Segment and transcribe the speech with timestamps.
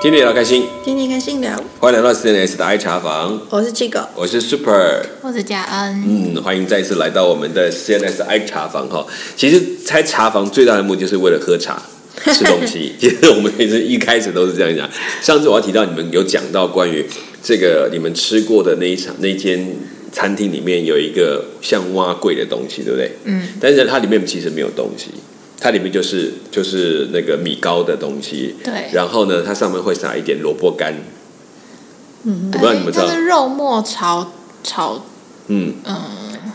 [0.00, 9.04] 天天聊开心，天天开心聊，欢迎来到 CNS 的爱茶房，我是这个，我是 Super，我是嘉恩，嗯，欢迎再次来到我们的 CNS 爱茶房哈。
[9.34, 11.82] 其实开茶房最大的目的就是为了喝茶、
[12.32, 12.92] 吃东西。
[13.00, 14.88] 其实我们其实一开始都是这样讲。
[15.20, 17.04] 上次我要提到你们有讲到关于
[17.42, 19.66] 这个你们吃过的那一场那间
[20.12, 23.10] 餐厅里面有一个像蛙柜的东西，对不对？
[23.24, 25.06] 嗯，但是它里面其实没有东西，
[25.60, 28.54] 它里面就是就是那个米糕的东西。
[28.62, 28.90] 对。
[28.92, 30.94] 然后呢，它上面会撒一点萝卜干。
[32.24, 33.06] 嗯我不知道你们知道。
[33.06, 34.32] 它是肉末炒
[34.64, 35.04] 炒，
[35.46, 35.96] 嗯，嗯，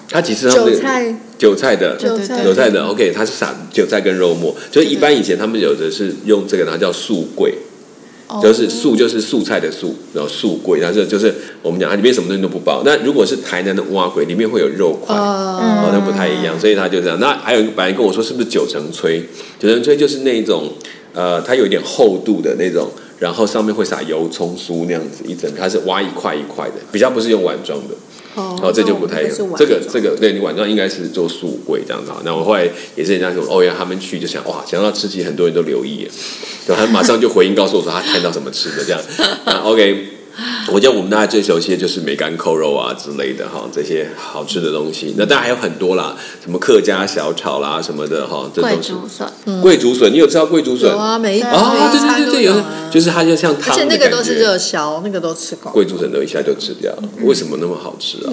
[0.09, 1.95] 它其实韭菜，韭菜的。
[1.97, 7.55] 韭菜韭菜的，OK，它是撒韭菜跟肉末，就是一般以前他们有的是用这个，它叫素桂，哦
[8.41, 12.81] 就是素就是素菜的素，然后素桂，但是就是我们讲它里面什么东西都不包。
[12.85, 15.15] 那如果是台南的蛙桂，里面会有肉块。
[15.15, 17.19] 哦，呃，那不太一样，所以它就这样。
[17.19, 19.21] 那还有一个白人跟我说是不是九层炊？
[19.59, 20.71] 九层炊就是那种
[21.13, 27.95] 呃，它有一点厚度的那种，然后上面会撒油葱酥那样子一整，它是挖一块一块的，比较不是用碗装的。
[28.35, 29.35] 哦哦，这就不太一样。
[29.57, 32.11] 这个这个，对你晚上应该是做素柜这样子。
[32.23, 36.11] 那我后来也是人家说，哦，原来他们去就想哇，想到吃，鸡很多人都留意了，
[36.67, 39.01] 然后他马上就回应告诉我说他看到什么吃的这样。
[39.45, 40.22] 那 OK。
[40.71, 45.13] 我觉得我们大家最熟悉的就是梅干扣肉啊之类的哈，这些好吃的东西。
[45.17, 50.11] 那当然还有很多啦，什么客家小炒啦什么的哈，这贵都是竹笋，贵竹笋。
[50.11, 50.97] 你有吃到贵竹笋有？
[50.97, 52.53] 啊，每一啊，对对对对，有
[52.89, 55.71] 就是它就像汤而且那个都是热销，那个都吃过。
[55.71, 58.29] 贵竹笋都一下就吃掉了，为什么那么好吃啊？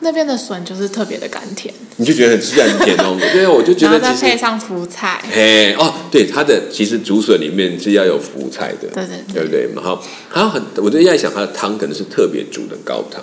[0.00, 3.16] 那边的笋就是特别的甘甜，你就觉得很吃起来很甜哦。
[3.32, 9.44] 对啊，我就觉然后再得其实，配上福菜，嘿哦，对，它的其实竹笋里面是要有福菜的，对对对。
[9.44, 9.68] 不对？
[9.74, 13.22] 然后还有很，我就在想它的汤可能是特别煮的高汤，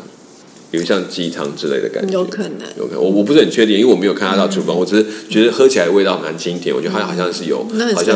[0.70, 2.62] 比如像鸡汤之类的感觉，有可能。
[2.78, 3.02] 有可能。
[3.02, 8.16] 我我不是很确定，因为我没有看它到厨房，我只是觉得喝起来味道蛮清甜，我觉得它好像是有，好像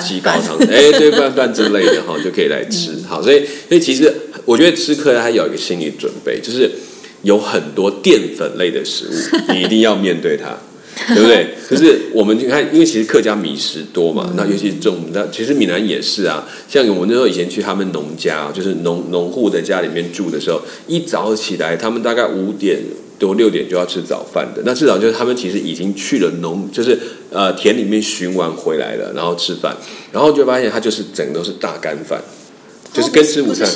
[0.00, 2.92] 鸡高汤，哎，对，拌饭之类的哈，就可以来吃。
[3.08, 4.12] 好，所以所以其实
[4.44, 6.70] 我觉得吃客他有一个心理准备，就是
[7.22, 9.12] 有很多淀粉类的食物，
[9.52, 10.56] 你一定要面对它。
[11.14, 11.54] 对不对？
[11.68, 16.44] 可是我们你看，因为其实客家米食多嘛，那尤其是这种，那其实闽南也是啊。
[16.68, 22.80] 像我们那时候以前去他们农家，就是农农户的家里面住的时候，一早起来，他们大概五点
[23.16, 24.62] 多六点就要吃早饭的。
[24.66, 26.98] 那至少就是他们其实已经去了农，就是
[27.30, 29.76] 呃田里面巡完回来了，然后吃饭，
[30.10, 32.20] 然后就发现他就是整个都是大干饭。
[32.92, 33.68] 就是跟吃午餐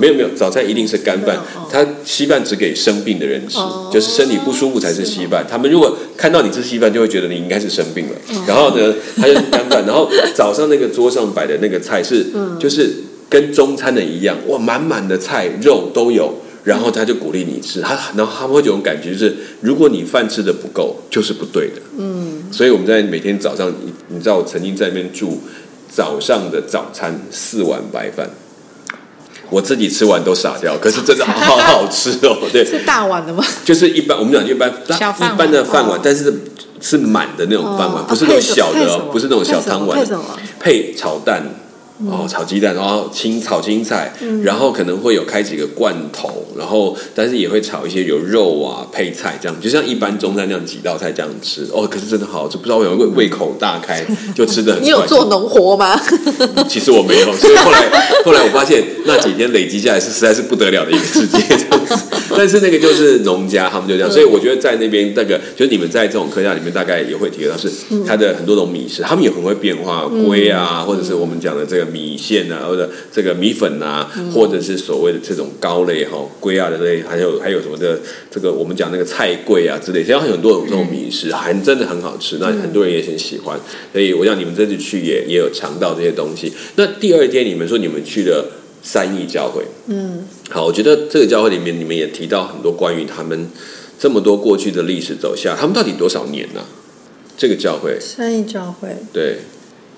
[0.00, 1.38] 没有没有，早餐一定是干饭。
[1.70, 5.46] 他稀饭只给生病的人吃哦，就是身体不舒服才是稀饭。
[5.48, 8.12] 他们如果看到你吃稀饭，就会觉得你应该是生病了。
[8.46, 9.84] 然后呢，他就是干饭。
[9.86, 12.26] 然后早上那个桌上摆的那个菜是，
[12.58, 12.92] 就是
[13.28, 16.34] 跟中餐的一样，哇，满满的菜肉都有。
[16.64, 21.80] 然后他就鼓励你吃，他然后他们会有种感觉，就是如果你饭吃的不够，就是不对的。
[21.96, 25.40] 嗯，所以我们在每天早上，你你知道我曾经在那边住，
[25.88, 28.28] 早上的早餐四碗白饭。
[29.50, 32.36] 我自己吃完都傻掉，可是真的 好好吃哦。
[32.52, 33.44] 对，是大碗的吗？
[33.64, 36.32] 就是一般我们讲一般一般的饭碗哦，但是
[36.80, 40.24] 是满的那种饭碗，哦不是那种小的不是那种小汤碗配，什么？
[40.60, 41.42] 配炒蛋。
[42.04, 44.12] 哦，炒鸡蛋，然后青炒青菜，
[44.42, 51.66] 然后可能会有开几个罐头，然后但是也会炒一些有肉啊配菜这样，就像一般中餐那样几道菜这样吃。
[51.72, 54.04] 哦，可是真的好吃，不知道为什么胃胃口大开，
[54.36, 55.98] 就吃的很你有做农活吗？
[56.68, 57.88] 其实我没有，所以后来
[58.24, 61.94] 后来我发现那几天累积下来是实在是不得了的一个世界这样子。
[62.36, 67.70] 但是那个就是农家，他们就这样，所以我觉得在那边那个就是你们在这种客家里面大概也会体会到是
[68.06, 77.98] 它的很多种米食，他们也很会变化，龟啊，或者是我们讲的这个米线啊，或者这个米粉啊，或者是所谓的这种糕类哈，龟啊的类，还有还有什么的
[78.30, 83.58] 这个我们讲那个菜桂啊之类，实际上很多种这种米食，还真的很好吃，那很多人也很喜欢，
[83.92, 86.52] 所以我想你们这次去也也有尝到这些东西。
[86.76, 93.48] 那第二天你们说你们去了三义教会，嗯，好，我觉得这个教会里面你们也提到很多关于他们
[93.98, 96.64] 这么多过去的历史走下，他们到底多少年呢、
[97.36, 97.98] 这个教会。
[98.00, 98.96] 三义教会。
[99.12, 99.38] 对。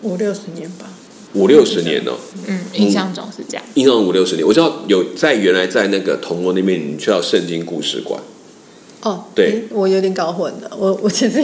[0.03, 0.87] 五六十年吧。
[1.35, 2.13] 五六十年哦，
[2.47, 3.65] 嗯，印象中是这样。
[3.75, 4.47] 印象中五六十年。
[4.47, 8.21] 我知道有在原来在那个铜锣那边，你去到圣经故事馆，
[9.03, 11.43] 哦，对我有点搞混了，我 我其实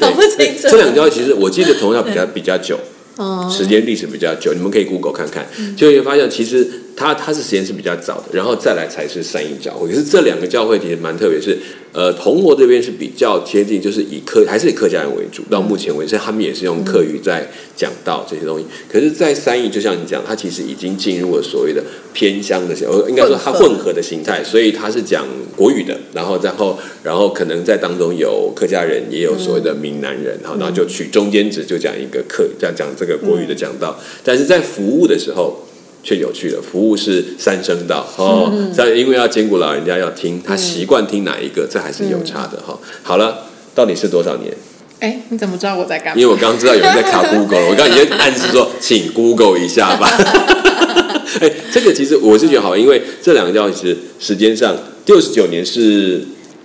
[0.00, 0.68] 搞不清楚。
[0.70, 2.78] 这两家其实我记得同样比较 比较久，
[3.16, 5.46] 哦，时间历史比较久，你们可以 Google 看看，
[5.76, 6.66] 就会发现其实
[7.00, 9.88] 它它是时间是比较早的，然后再来才是三义教会。
[9.88, 11.56] 可是这两个教会其实蛮特别，是
[11.94, 18.66] 呃铜锣这边是比较接近，就是以客还是以客家人为主，到目前为止他们也是用客语在讲道这些东西。
[18.86, 21.82] 可是，在三义就像你讲，他其实已经进入了所谓的
[22.12, 25.26] 偏乡的，呃，应该说它混合的形态，所以他是讲
[25.56, 35.64] 国语的，然后然后然后可能在当中有客家人，也有所谓的闽南人，然后然后就取中间值就讲一个客，这样讲这个国语的讲道，但是在服务的时候。
[36.02, 42.78] 却有趣了，服务是三声道哦，但因为要兼顾老人家要听，他习惯听哪一个，这还是有差的哈。
[43.02, 44.54] 好了，到底是多少年？
[45.00, 46.20] 哎，你怎么知道我在干嘛？
[46.20, 50.08] 因为我刚刚知道有人在卡 Google，我刚刚已经暗示说， 请 Google 一下吧。
[51.40, 54.76] 哎，这个其实我是觉得好，因为这两个教其实时间上
[55.06, 56.22] 六十九年是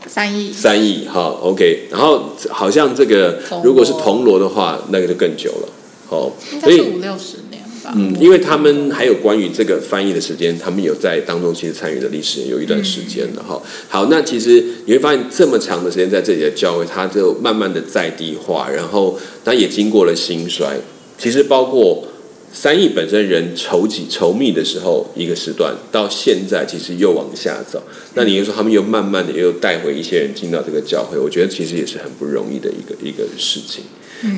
[0.08, 1.88] 三亿三亿哈，OK。
[1.92, 5.70] 然后好像这个如果是铜锣的话，那个就更久了，
[6.10, 7.65] 哦，所以五六十年。
[7.96, 13.62] 嗯，因为他们还有关于这个翻译的时间，他们有在当中其实参与的历史有一段时间了哈。
[13.90, 20.78] 好，那其实你会发现这么长的时间在这里的教会，它就慢慢的在地化，然后它也经过了兴衰。
[21.18, 22.08] 其实包括
[22.52, 27.84] 三亿本身人筹集筹密的时候一个时段，到现在其实又往下走。
[28.16, 33.84] 那你又说他们又慢慢的又带回一些人进到这个教会，我觉得其实也是很不容易的一个一个事情。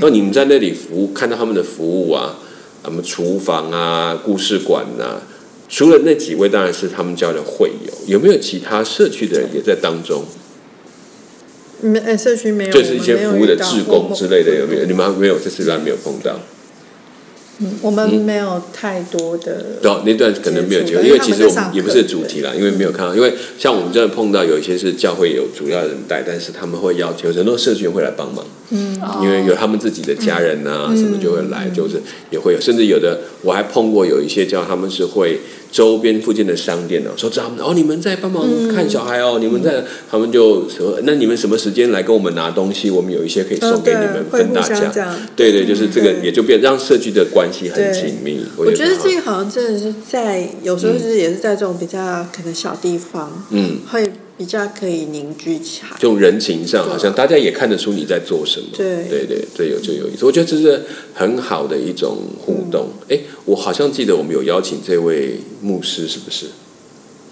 [0.02, 2.40] 那你们在那里服务，看到他们的服务啊。
[2.84, 5.22] 什么厨房啊、故事馆啊？
[5.70, 7.94] 除了那几位，当然是他们教的会友。
[8.06, 10.24] 有没有其他社区的人也在当中？
[11.82, 14.86] 没，哎，社区没有，就是一些服务的志工之类的，有没有？
[14.86, 16.40] 你们没有，这次来没有碰到。
[17.60, 19.66] 嗯，我们没有太多的。
[19.82, 23.16] 对，那段可能没有机会，因为其实我们也不是主题啦，因为没有看到。
[23.16, 28.46] 因为像我们真的碰到有一些是教会有主要人带，但是他们会要求很多社群会来帮忙。
[28.70, 35.40] 嗯，因为有他们自己的家人呐，什么就会来，就是也会有，甚至有的我还碰过有一些叫他们是会。
[35.72, 42.90] 周边附近的商店呢，说他们哦，你们在帮忙看小孩哦，你们在，他们就说，那你们什么时间来跟我们拿东西？
[42.90, 45.16] 我们有一些可以送给你们分大家。
[45.36, 48.40] 对对，就是这个，也就变让社区的关系很紧密。
[48.56, 54.12] 我觉得这个好像真的是在有时候是也是在这种比较可能小地方，嗯，会。
[54.38, 58.68] 比较可以凝聚起来，这种人情上好像大家也看得出你在做什么。
[58.78, 60.26] 对对对，这有就有意思。
[60.26, 62.90] 我觉得这是很好的一种互动。
[63.10, 66.46] 哎，我好像记得我们有邀请这位牧师，是不是？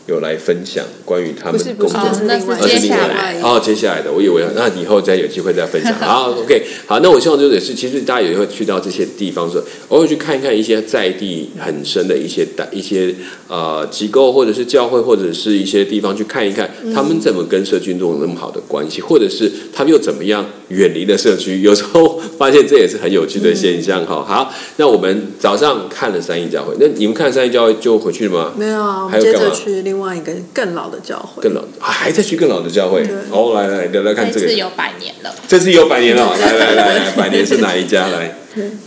[0.07, 5.93] 有来分享关于他们工作，那是接下来哦，接下来的，我以为那以后再有机会再分享。
[5.99, 13.13] 好，OK，好，那我希望就是是，其实大家也会去到这些地方，说偶尔去看一看一些在地很深的一些大一些
[13.47, 21.61] 呃机构，或者是教会，或者是一些地方去看一看，他们怎么跟社区有那么好的关系，或者是他们又怎么样远离了社区？
[21.61, 24.05] 有时候发现这也是很有趣的现象。
[24.05, 28.51] 哈，好，那我们早上看了三义教会，那你们看三义教会就回去了吗？
[28.55, 33.03] 没有啊，还有接着去另外一个更老的教会，更老还在去更老的教会。
[33.31, 35.35] 哦，来来来，来看这个，这次有百年了。
[35.47, 38.07] 这次有百年了， 来来来，百年是哪一家？
[38.07, 38.35] 来，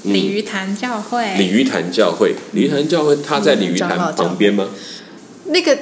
[0.04, 1.34] 鲤鱼潭教会。
[1.36, 4.68] 鲤鱼潭教会，鲤鱼潭教会，它在鲤鱼潭旁边吗？
[5.46, 5.76] 那个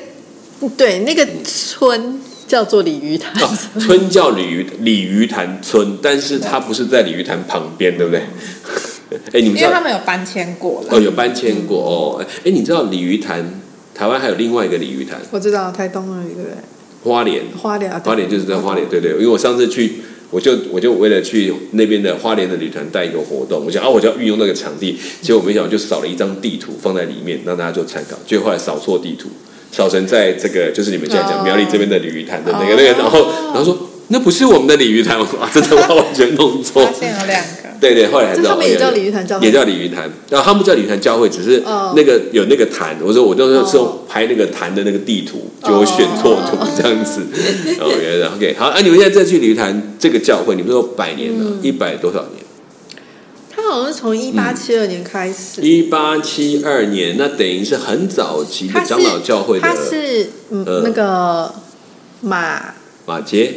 [0.76, 3.34] 对，那个村叫做鲤鱼潭，
[3.78, 8.22] 村叫鲤鱼鲤鱼潭村，但是它不是在鲤鱼潭旁边，对不对？
[9.32, 12.24] 哎，你们因为他们有搬迁过了，哦，有搬迁过哦。
[12.44, 13.62] 哎，你知道鲤鱼潭？
[13.96, 16.50] 台湾还有另外一个鲤鱼潭，我知道台东有一个
[17.02, 19.12] 花莲，花莲，花莲就是在花莲，对对。
[19.12, 19.94] 因为我上次去，
[20.30, 29.30] 我就我就为了去那边的花莲的旅团带一个活动，我想啊，我就要运用那个场地，结果没想到就扫了一张地图放在里面，让大家做参考，结果后来扫错地图，
[29.72, 37.65] 扫成在这个就是你们现在讲苗栗这边的鲤鱼潭的那个那个，然后然后说那不是我们的鲤鱼潭，我真的完全弄错，发现有两个。
[37.80, 40.10] 对对，后来才知道，他们也叫鲤鱼潭教会，也叫鲤鱼潭。
[40.30, 41.62] 然后他们叫鲤鱼潭教会，只是
[41.94, 42.96] 那个有那个潭。
[43.02, 47.22] 我说我都是用拍那个潭的那个地图，就选错图这样子。
[47.78, 52.44] 然后原来 OK，好，啊，你们现在再去鲤鱼潭这个教会，你们说百年了，一百多少年？
[53.50, 55.62] 他好像是从一八七二年开始。
[55.62, 59.66] 一八七二年，那等于是很早期的长老教会的。
[59.66, 61.54] 他是嗯那个
[62.20, 62.74] 马
[63.06, 63.54] 马街。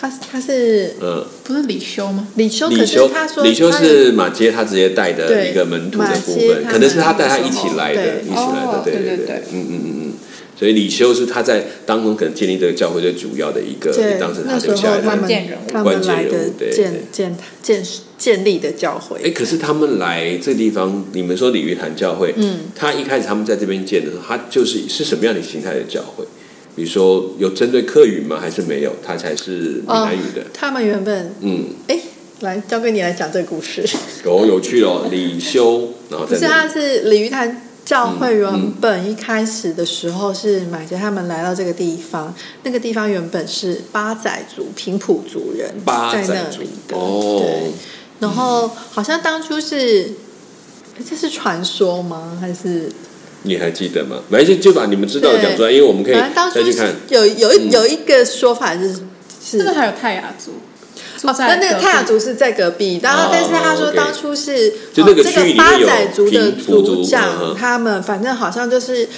[0.00, 2.26] 他他是嗯，不是李修吗？
[2.36, 10.12] 李修，李修，他说李修是马街，他直接带的一个门徒的部分，可能是他带他一起来的，一起来的，对对对，嗯嗯嗯嗯。
[10.58, 17.82] 所以李修是他在当中可能建立这个教会最主要的一个，当时他留下来的关键人物，关键人物，建建建
[18.16, 19.18] 建立的教会。
[19.22, 26.24] 哎，可是他们来这地方，你们说鲤鱼潭教会，嗯，他一开始他们在这边建的时候，他就是是什么样的形态的教会？
[26.76, 28.38] 比如说有针对客语吗？
[28.40, 28.92] 还是没有？
[29.04, 30.44] 他才是闽南语的。
[30.52, 31.98] 他们原本嗯，哎，
[32.40, 33.84] 来交给你来讲这个故事。
[34.24, 47.72] 有有趣哦，李修，然后不是他是鲤鱼潭教会原本一开始的时候是买着他们来到这个地方，那个地方原本是八仔族平埔族人在那里的，对。
[48.20, 50.12] 然后好像当初是，
[51.08, 52.36] 这是传说吗？
[52.40, 52.92] 还是
[53.42, 54.18] 你还记得吗？
[54.28, 56.14] 没就就把你们知道讲出来，因为我们可以
[56.54, 56.94] 再去看。
[57.08, 58.94] 有有一有一个说法是，
[59.42, 60.52] 是不是还有泰雅族？
[61.22, 69.08] 哦，那那个泰雅族是在隔壁，然后但是他说当初是就这个八仔族的族长，他们反正好像就是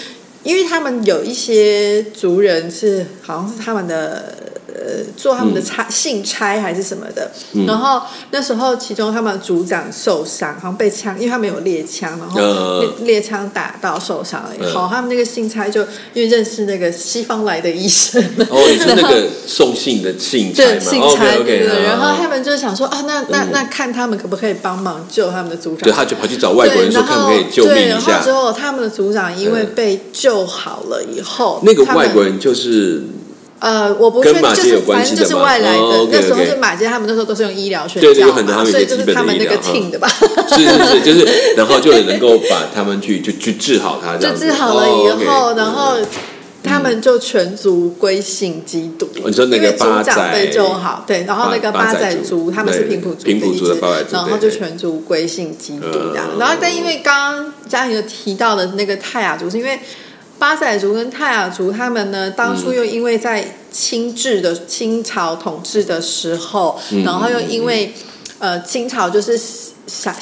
[0.43, 4.35] 因为他们有一些族人是好像是他们的。
[4.75, 7.31] 呃，做他们的差信差还是什么的，
[7.67, 8.01] 然后
[8.31, 15.83] 那时候其中他们组长受伤，好像被枪，因为他们有猎枪，然后猎枪打到受伤了以后，他们那个信差就
[16.15, 33.03] 因为认识那个西方来的医生，哦，你是那个送信的信差信差对对，然后他们就想说啊，那那那看他们可不可以帮忙救他们的组长，对，他就跑去找外国人说可不可以救命一下，之后他们的组长因为被救好了以后，那个外国人就是。
[33.63, 36.09] 呃，我不确定，就是反正就是外来的。
[36.11, 40.09] 那时候是马街，他们那时候都是用医疗宣教嘛，所以就是他们那个 team 的吧。
[40.51, 45.95] 是是是，就是然后就能够把他们去就去治好他，就治好了以后，然后
[46.65, 49.09] 他们就全族归信基督。
[49.25, 56.27] 你说那个组长辈就好，对，然后那个八仔族他们是平埔族，平埔族的八仔族，然后就全族归信基督这样。
[56.37, 59.79] 然后但因为刚刚嘉玲有提到的那个泰雅族，是因为。
[60.43, 67.95] 巴塞族跟泰雅族，他们呢，当初又因为在清治的清朝统治的时候，然后又因为
[68.41, 69.39] 呃清朝就是
[69.87, 70.13] 想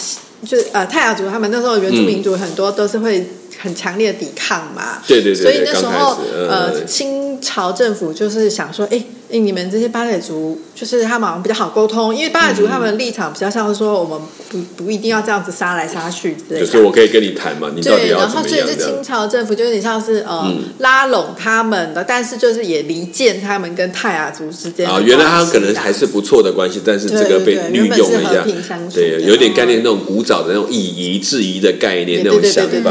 [0.44, 6.18] 就呃泰雅族他们那时候原住民族很多都是会很强烈的抵抗嘛，对对对，所以那时候
[6.50, 9.02] 呃清朝政府就是想说，哎。
[9.38, 16.66] 你们这些巴蕾族，就是他们比较好沟通，因为巴蕾族他们的立场比较像是说，我们不不一定要这样子杀来杀去之类的。
[16.66, 24.88] 就是我可以跟你谈嘛，你到底要然后所以这清朝政府就有点像是呃拉拢他们的，但是就是也离间他们跟泰雅族之间。
[24.88, 32.90] 啊，原来他可能还是不错的关系，但是这个被利用了一下，对，有点概念那种古早的那种以夷制夷的概念那种想法。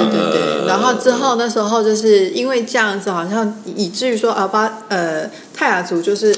[0.65, 5.29] 然后之后那时候就是因为这样子，好像以至于说啊巴呃。
[5.59, 6.33] 泰雅族就是，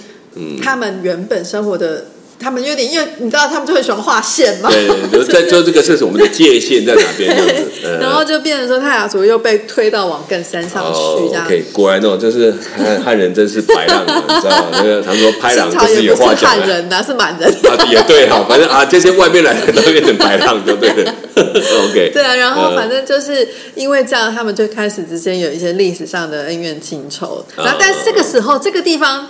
[0.63, 2.05] 他们原本生活的，
[2.41, 4.69] 他们有点，因为你知道，他们就很喜欢画线嘛。
[4.69, 7.35] 对， 在做这个是我们的界限在哪边？
[8.01, 11.47] 然后就变成说，泰雅族又被推到往更山上去，这样。
[11.71, 14.69] 果然哦，就是汉汉人真是白浪，你知道吗？
[14.73, 16.49] 那个他们说拍浪就是有话讲。
[16.49, 17.47] 汉人呐，是满人。
[17.49, 21.13] 啊，也对哈，反正啊，这些外面来的都变成白浪，就对了。
[21.35, 22.09] OK。
[22.11, 27.45] 对啊，然后反正就是因为这样，他们就开始之间有一些历史上的恩怨情仇。
[27.55, 29.27] 然后，但是这个时候，这个地方。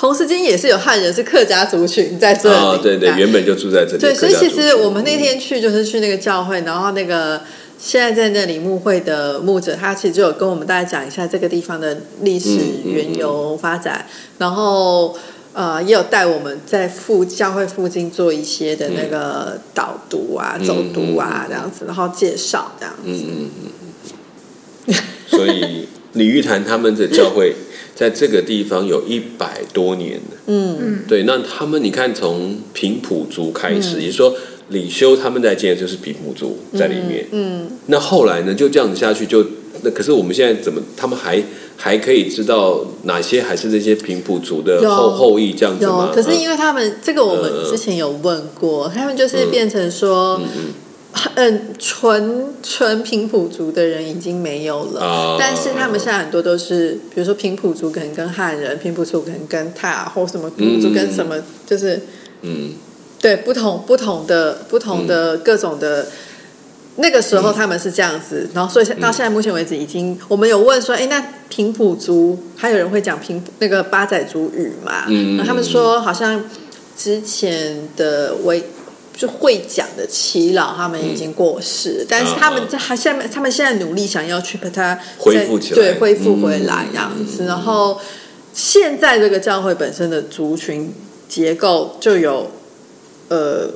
[0.00, 2.56] 同时间也是有汉人，是客家族群在这里。
[2.56, 3.98] 哦，对对，原本就住在这里。
[3.98, 7.42] 对，所以其实我们那天去就是去那个教会，然后那个
[7.78, 14.06] 现在在那里牧会的牧者，他其实就有跟我们大家讲一下这个地方的历史缘由发展，
[14.38, 15.14] 然后
[15.52, 23.02] 呃也有带我们在附教会附近做一些的那个导读啊、走读啊这样子，然后介绍这样子。
[23.04, 23.50] 嗯嗯
[24.86, 24.94] 嗯。
[25.28, 27.54] 所以李玉潭他们的教会。
[27.92, 30.14] 在这个地方有一百多年。
[30.14, 30.78] 了，嗯。
[30.80, 34.34] 嗯，对，那他们你看从平埔族开始，也就是说
[34.68, 39.44] 李修他们在建就是平埔族在里面，嗯，那后来呢就这样子下去，就
[39.82, 41.42] 那可是我们现在怎么他们还
[41.76, 46.10] 还可以知道哪些还是这些平埔族的后后裔这样子吗？
[46.14, 50.40] 可是因为他们这个我们之前有问过，他们就是变成说。
[50.42, 50.72] 嗯，
[51.78, 61.36] 纯纯平埔族的人已经没有了，但是他们现在很多都是，比如说平埔族可能跟汉人，平埔族可能跟泰雅或什么族跟什么，
[61.66, 62.00] 就是
[62.42, 62.70] 嗯，
[63.20, 66.06] 对，不同不同的不同的各种的，
[66.96, 75.06] 那个时候他们是这样子，然后所以到现在目前为止，已经我们有问说，哎，那平埔族还有人会讲平那个八仔族语嘛？
[75.08, 76.44] 嗯，他们说好像
[76.96, 78.62] 之前的为。
[79.16, 87.44] 就会讲的耆老，他们已经过世，但是他们在还下面，他们现在努力想要去把它恢复起来，对，恢复回来这样子。
[87.44, 88.00] 然后
[88.52, 90.92] 现在这个教会本身的族群
[91.28, 92.50] 结构就有，
[93.28, 93.68] 呃，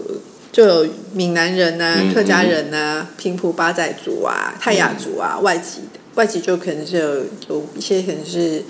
[0.51, 8.63] 就有闽南人呐、客家人呐、平埔八仔族啊、泰雅族啊、外籍的外籍就可能是有有一些可能是。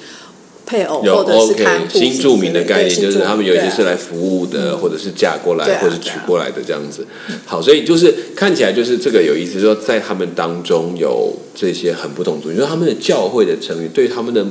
[0.67, 7.07] 配偶或者是看新住民的概念，就是他们有一些是来服务的，或者是嫁过来，或者是娶过来的这样子。
[7.45, 14.45] 好，所以就是看起来就是这个有意思，说在他们当中有这些很不同族，你说他们的教会的成员对他们的，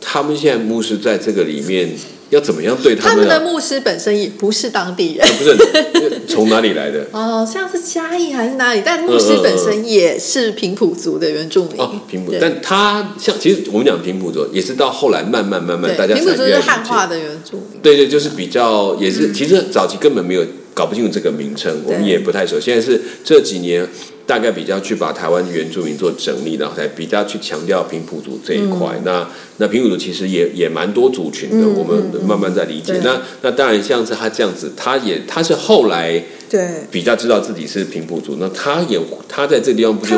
[0.00, 1.90] 他们现在牧师在这个里面
[2.32, 3.28] 要怎么样对他们？
[3.28, 7.06] 的牧师本身也不是当地人，不是 从哪里来的？
[7.12, 8.80] 哦，像是嘉义还是哪里？
[8.82, 11.78] 但牧师本身也是平埔族的原住民。
[11.78, 17.80] 哦，平埔，但他像其实我们讲平埔族，也是到后来慢慢慢慢大家平埔族是汉化的原住民。
[17.82, 22.58] 对对，就是比较也是，其实早期根本没有搞不清楚这个名称，我们也不太熟。
[22.58, 23.86] 现在是这几年。
[24.24, 28.98] 大概比较去把台湾原住民做整理，然后才比较去强调平埔族这一块。
[29.04, 32.94] 那那平埔族其实也也蛮多族群的，我们慢慢在理解。
[33.02, 38.36] 那那当然像是他这样子，他也他是后来对比较知道自己是平埔族。
[38.38, 38.98] 那他也
[39.28, 40.16] 他在这地方不就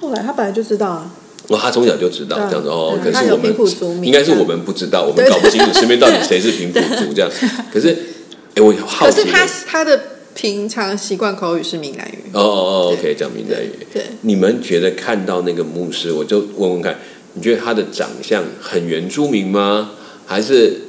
[0.00, 1.10] 后来他本来就知道啊。
[1.48, 2.96] 哦，他从小就知道这样子哦。
[3.02, 3.52] 可是我们
[4.04, 7.28] 应该是我们不知道，我们搞不清楚身边到底谁是平埔族这样。
[7.72, 7.88] 可是
[8.54, 10.00] 哎，我好奇，可是他他的。
[10.34, 13.70] 平常习惯口语是闽南语哦哦哦，OK，讲闽南语。
[13.92, 16.98] 对，你们觉得看到那个牧师，我就问问看，
[17.34, 19.92] 你觉得他的长相很原住民吗？
[20.26, 20.80] 还是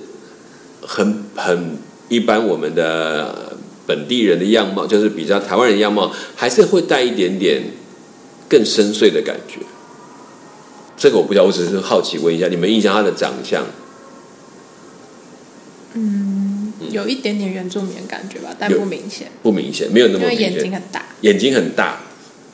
[0.81, 7.63] 很很一般我们的本地人的样貌，就是比较台湾人样貌，还是会带一点点
[8.47, 9.59] 更深邃的感觉？
[10.95, 13.65] 这个我不知道，我只是好奇问一下，你们印象他的长相？
[15.93, 16.32] 嗯。
[16.93, 22.03] 有一点点原住民的感觉吧，但不明显，不明显，没有那么因为眼睛很大，眼睛很大，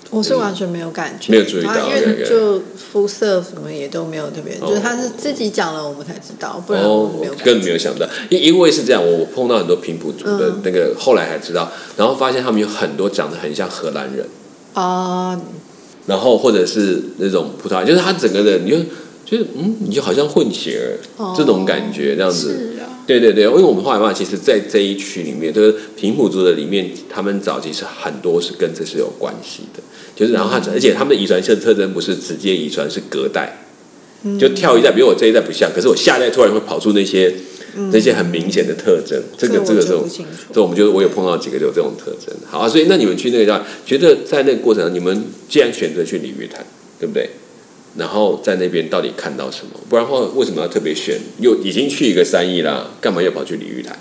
[0.09, 14.25] 我是完全没有感觉，没有注意到，因为就肤色什么也都没有特别，就是他是自己讲了，我们才知道，不然没有，更没有想到，因因为是这样，我碰到很多平埔族的那个，后来才知道，然后发现他们有很多长得很像荷兰人。
[14.73, 15.39] 啊，
[16.05, 18.77] 然后或者是那种葡萄牙，就是他整个的，你就
[19.25, 22.75] 就是嗯，你就好像混血儿这种感觉，这样子。
[23.09, 29.81] 对对对，因为我们后来嘛，其实，在这一区里面，就是平埔族的里面，他们早期是很多是跟这是有关系的，
[30.15, 33.65] 就是然后他，而且他们的遗传性特征不是直接遗传，是隔代，
[34.39, 37.33] 就跳一代，比如我这一代不像，可是我下一代突然会跑出那些
[37.91, 40.07] 那些很明显的特征，这个这个这种，
[40.53, 42.31] 这我们就我有碰到几个有这种特征。
[42.45, 46.63] 好啊，所以那你们去那个地方，觉得在那个过程，你们既然选择去鲤鱼潭，
[46.99, 47.27] 对不对？
[47.97, 49.71] 然后在那边到底看到什么？
[49.89, 51.19] 不然的话，为什么要特别选？
[51.39, 53.97] 又已经去一个三亿啦，干嘛要跑去鲤鱼潭？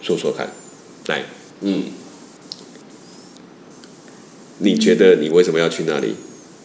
[0.00, 0.50] 说说看，
[1.08, 1.24] 来，
[1.60, 1.84] 嗯，
[4.58, 6.14] 你觉得你为什么要去那里？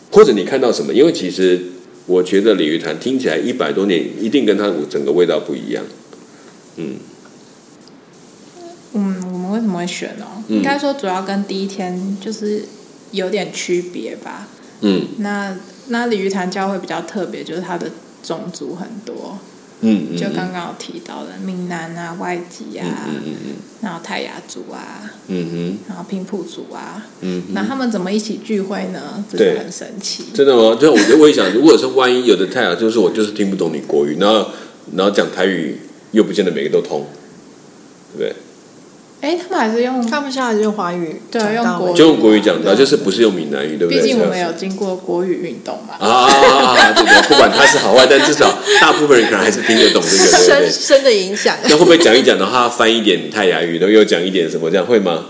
[0.10, 0.94] 或者你看到什么？
[0.94, 1.62] 因为其实
[2.06, 5.84] 我觉得鲤鱼潭听起来一百多年，一定跟它整个味道不一样。
[6.78, 6.96] 嗯，
[8.94, 10.26] 嗯，我们为什么会选呢？
[10.48, 12.64] 应该说主要跟第一天就是。
[13.14, 14.48] 有点区别吧，
[14.82, 15.56] 嗯，那
[15.88, 17.90] 那鲤鱼潭教会比较特别，就是它的
[18.22, 19.38] 种族很多，
[19.82, 29.24] 嗯，就刚刚有提到的闽南啊、外籍啊，嗯嗯嗯，然后泰雅族啊，嗯哼，然后平埔族啊，嗯，那他们怎么一起聚会呢？
[29.32, 30.76] 对，很神奇，真的吗？
[30.80, 34.50] 就我我也想，如果是万一有的泰雅，就是我就是听不懂你国语，然后
[34.96, 35.78] 然后讲台语
[36.12, 37.06] 又不见得每个都通，
[38.18, 38.36] 对不对？
[39.24, 44.02] 哎，他们还是用，他们现在还是用华语，对，用国语就用国语讲到，就是不是用闽南语，对不对？
[44.02, 45.96] 毕竟我们有经过国语运动嘛。
[46.06, 46.28] 啊，
[46.94, 51.56] 对对，不管他是好坏，但至少大部分人可能还是听得懂这个，深深的影响。
[51.64, 55.24] 那会不会讲一讲的话，翻一点泰雅语，然后又讲一点什么，这样会吗？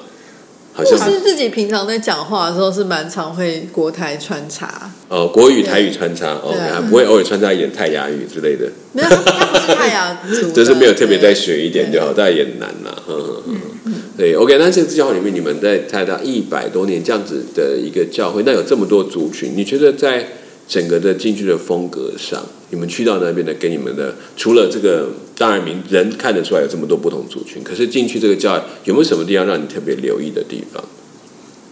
[0.74, 8.68] 好像是自己平常在讲话的时候是蛮常会国台穿插哦，国语台语穿插，OK，还不会偶尔穿插一点泰雅语之类的。
[8.92, 13.04] 没有，他不是泰雅族， 就是没有特别再学一点就好，但也难了。
[13.08, 13.56] 嗯
[13.86, 20.28] 嗯，对，OK，那这个教会里面，你们在泰大一百多年这样子的一个教会，那有这么多族群，你觉得在？
[20.68, 30.84] 整个的进去的风格上，你们去到那边的，给你们的除了这个，当然明人看得出来有这么多不同族群，可是进去这个教有没有什么地方让你特别留意的地方？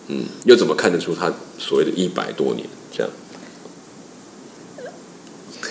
[0.08, 3.10] 嗯，又怎么看得出他所谓的一百多年这样？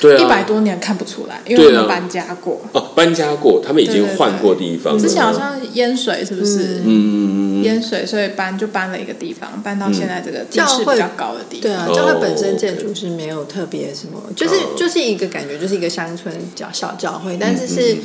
[0.00, 4.98] 对啊，一百多年看不出来，因为他们搬家过哦，搬家过，他们已经换过地方。
[4.98, 6.78] 之前好像淹水，是不是？
[6.78, 11.62] 嗯嗯嗯，淹水，所以搬就搬了一个地方，搬到现在这个地势比较高的地方。
[11.62, 17.96] 对啊，教会本身建筑是没有特别什么，就是就是一个感觉，就是一个乡村小小教会，但是是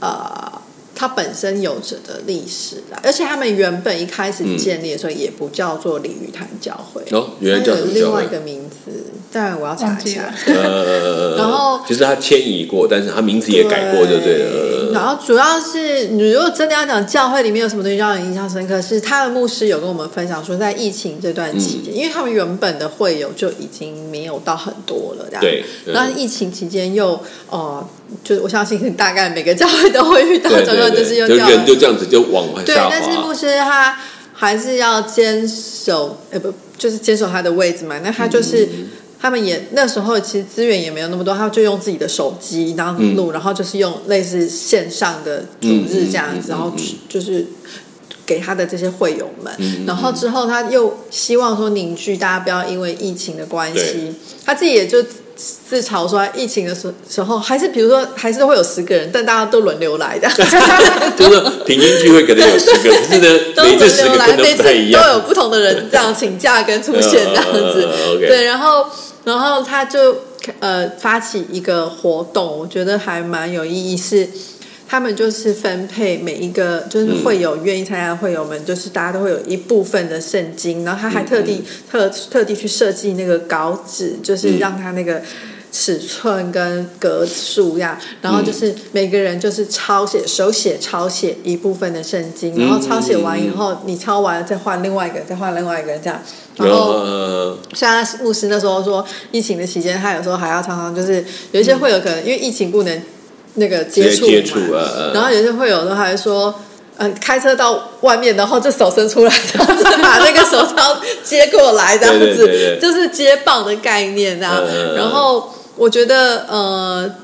[0.00, 0.60] 呃。
[0.96, 8.63] 它本身有着的历史啦，而且他们原本一开始建立的时候也不叫做鲤鱼潭教会哦，原来叫另外一个名字，
[9.34, 10.32] 当然我要查一下。
[10.46, 14.92] 呃，然后就是他迁移过，但是他名字也改过，就对了。
[14.92, 25.40] 然后主要是你如果真的要讲教会里面有什么东西让人印象深刻，是他的牧师有跟我们分享说，在疫情这段期间，因为他们原本的会友就已经没有到很多了，这样。
[25.40, 25.64] 对。
[25.86, 27.20] 那疫情期间又
[27.50, 27.86] 哦。
[28.22, 33.98] 就是我相信，大概每个教会都会遇到状况，就是用人就这样子就往下对，但是牧师他
[34.32, 37.98] 还是要坚守，呃，不，就是坚守他的位置嘛。
[38.04, 38.68] 那他就是
[39.24, 46.70] 他们也那时候其实资源也没有那么多，他就用自己的手机然后录，然后就是用类似线上的主日这样子，然后
[47.08, 47.46] 就是
[48.26, 49.86] 给他的这些会友们。
[49.86, 55.02] 然后之后他又希望说凝聚大家，不要因为疫情的关系，他自己也就。
[55.36, 60.28] 自嘲说，疫情的时时候，还是比如说，还是会有十个人，但大家都轮流来的，
[61.18, 67.88] 就是平均聚会可能有十个，可是呢，每次十个都不太一样，都有不同的人这样请假跟出现这样子。
[68.28, 68.86] 对，然后，
[69.24, 70.16] 然后他就
[70.60, 74.28] 呃发起一个活动，我觉得还蛮有意义是。
[74.86, 85.20] 他们就是分配每一个，就是会有愿意参加的会友们，就是大家都会有一部分的圣经，然后他还特地特特地去设计那个稿纸，就是让他那个
[85.74, 96.22] 尺寸跟格数样，然后就是每个人就是抄写手写抄写一部分的圣经，然后抄写完以后，你抄完了再换另外一个，再换另外一个这样，
[96.56, 103.02] 然后像牧师那时候说，疫情的期间，他有时候还要常常就是有一些会有可能因为疫情不能。
[103.56, 104.82] 那个接触嘛，
[105.14, 106.52] 然后有些会有的还说，
[106.96, 114.60] 嗯，开车到外面，然后就手伸出来，这样子把那个手抄接过来，这样子，就是接棒的概念这样。
[114.96, 117.14] 然后我觉得，呃，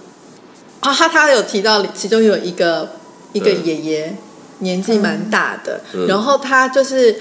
[0.80, 2.90] 啊，他他有提到，其中有一个
[3.32, 4.16] 一个爷爷
[4.58, 7.20] 年纪蛮大的，然后他就是，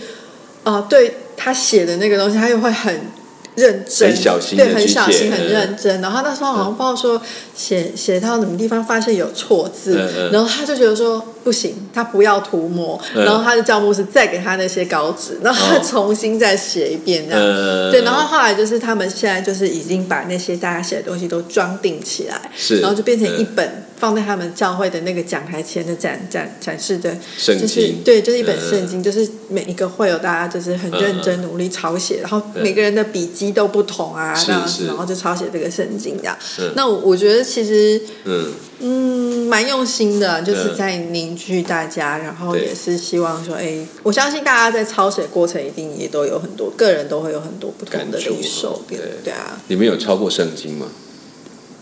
[0.63, 3.18] 呃，对他写的那个东西，他又会很。
[3.59, 4.09] 认真，
[4.57, 6.01] 对，很小心，很认真。
[6.01, 7.21] 然后那时候好像不知道说
[7.55, 9.99] 写写到什么地方，发现有错字，
[10.31, 17.91] 然后他就觉得说不行，他不要涂抹，然后他就叫牧师再给他那些稿纸，然后他重新再写一遍这样。
[17.91, 22.39] 对，然后后来就是他们现在就是已经把那些大家写的东西都装订起来，
[22.79, 23.83] 然后就变成一本。
[23.99, 36.37] 放在他们教会的那个讲台前的展展展示的，就是对，就是一本圣经，就是每一个会有大家就是很认真努力抄写，然后每个人的笔记都不同啊，这样子，然后就抄写这个圣经这样。
[36.75, 38.51] 那我觉得其实嗯。
[38.81, 48.97] 嗯蛮用心的，就是在凝聚大家，然后也是希望说，哎，我相信大家在抄写过程一定也都有很多个人都会有很多不同的感受，对。
[49.21, 49.59] 对啊。
[49.67, 50.87] 你们有抄过圣经吗？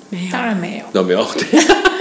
[0.09, 1.23] 没有，当然没有，那没有。
[1.35, 1.59] 对，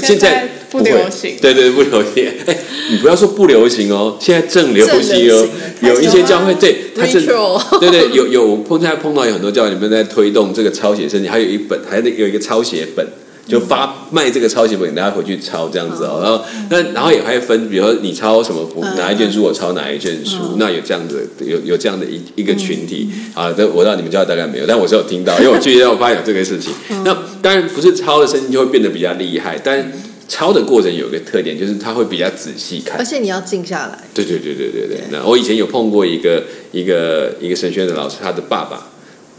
[0.00, 1.36] 现在不流行。
[1.40, 2.26] 对对，不流行。
[2.46, 2.56] 哎，
[2.90, 5.48] 你不要说不流行哦，现在正流行哦。
[5.80, 7.24] 有一些教会，对，他正，
[7.80, 13.06] 对对，有有碰现在碰到有很多教会你们在推动这个抄写圣经，还有一本，还有有一个抄写本。
[13.46, 18.64] 就发卖这个抄写本给大家回去抄这样子哦，然后那然后也还分，比如说你抄什么
[18.96, 23.08] 哪一卷书，我抄哪一卷书，那有这样子有有这样的一一个群体。
[23.34, 26.72] 啊，这我知道你们家大概没有，但我是有听到，因为我最近我发现有这个事情。
[27.04, 29.92] 那当然不是抄的声音就会变得比较厉害，但
[30.28, 33.98] 抄的过程有个特点，就是他会比较仔细看，而且你要静下来。
[34.14, 34.86] 对对对对对。
[34.86, 35.00] 对。
[35.10, 38.88] 那我以前有碰过一个一个一个神学院的老师，他的爸爸。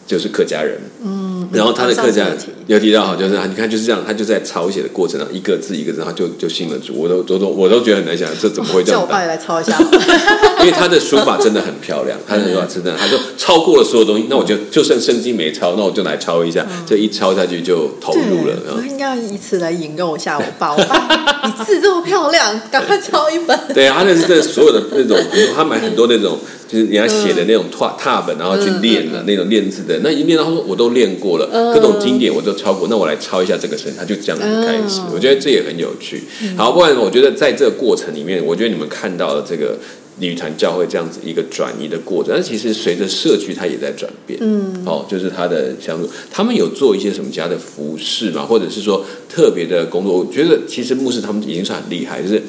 [0.05, 2.27] 就是客家人，嗯，然后他的客家
[2.67, 9.01] 有提到哈，就是你看就是这样，他就在抄写的过程中，一个字一个字，然后就就信了主，我都都都我都觉得很难想，这怎么会这样？
[9.01, 9.77] 叫我爸来抄一下，
[10.61, 18.55] 因为他的书法真的很漂亮，他的书法真的，他就超过了所有东西，那我就就剩圣经没抄，那我就来抄一下，这一抄下去就投入了。
[18.77, 23.57] 我应该要以此来引诱一下我爸，我 爸你字这么漂亮，赶快抄一本。
[23.73, 25.17] 对啊，他那是这所有的那种，
[25.55, 26.37] 他买很多那种。
[26.73, 35.01] 就是人家写的那种拓拓本，然后去练的那种练字的，那一练，他说我都练过了，各种经典我都抄过，那我来抄一下这个神，他就这样子开始。
[35.13, 36.23] 我觉得这也很有趣。
[36.57, 39.77] 好，不然我觉得在这个过程里面，我觉得你们看到了这个
[40.17, 44.39] 女团教会这样子一个转移的过程，但其实随着社区它也在转变。
[44.41, 50.17] 嗯，哦，就是他的相处，他们有做一些什么家的服饰嘛，或者是说特别的工作？
[50.17, 52.41] 我觉得其实牧师他们已经算很厉害，就是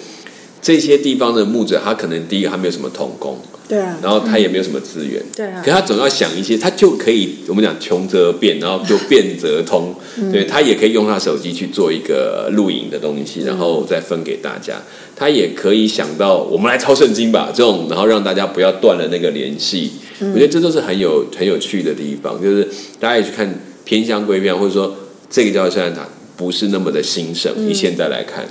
[0.62, 3.38] 这些地方的牧者，他可能第一个他没有什么童工。
[3.66, 9.94] 对啊，然后他也没有什么资源，对啊，可他总要想一些，他就可以我们讲穷则变，然后就变则通，
[10.30, 14.82] 对他也可以用他手机去做一个录影的东西，然后再分给大家。
[15.16, 19.92] 他也可以想到我们来抄圣经吧，这种然后让大家不要断了那个联系。
[20.20, 22.68] 我觉得这都是很有很有趣的地方，就是
[23.00, 23.48] 大家也去看
[23.84, 24.94] 偏向归偏，或者说
[25.30, 28.44] 这个教会虽然它不是那么的兴盛，以现在来看。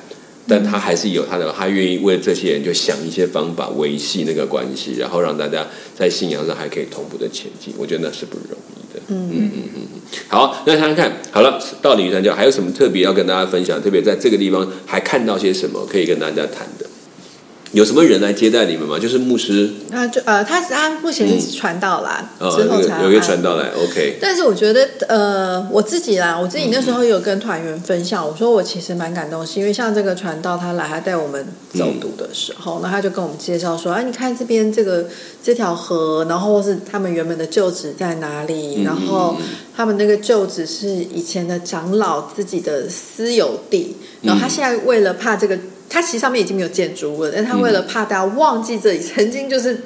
[0.47, 7.73] 但他还是有他的，他愿意为这些人就想一些方法维系那个关系，然后让大家在信仰上还可以同步的前进。
[7.77, 9.01] 我觉得那是不容易的。
[9.07, 9.81] 嗯嗯嗯嗯。
[10.27, 13.81] 好，那想想看好了，到底三教还有什么特别要跟大家分享？
[13.81, 16.85] 特别在这个地方还看到些什么可以跟大家谈的？
[17.73, 18.99] 有什么人来接待你们吗？
[18.99, 24.19] 就是牧师，那就呃，他是他目前是传道啦，之后才有一个传道来，OK。
[24.21, 35.07] 但是我觉得呃，我自己啦，我自己那时候有跟团员分享，我说我其实蛮感动，是因为像这个传道他来，他带我们走读的时候，那他就跟我们介绍说，哎，你看这边这个
[35.43, 39.35] 这条河，然后是他们原本的旧址在哪里，然后
[39.75, 45.57] 他们那个旧址是以前的长老自己的私有地，然后他现在为了怕这个。
[45.93, 49.79] 它其实上面已经没有建筑物了，但他为了怕大家忘记这里曾经就是